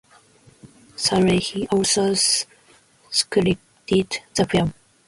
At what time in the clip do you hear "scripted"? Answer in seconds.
3.11-3.67